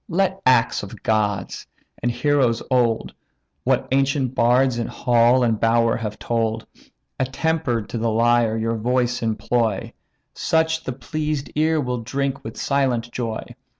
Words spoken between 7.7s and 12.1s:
to the lyre, your voice employ; Such the pleased ear will